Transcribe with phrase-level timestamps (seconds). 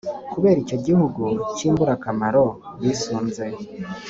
[0.33, 1.23] kubera icyo gihugu
[1.55, 2.43] cy’imburakamaro
[2.81, 3.45] bisunze,